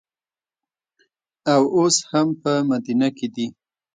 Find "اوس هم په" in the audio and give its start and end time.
1.77-2.51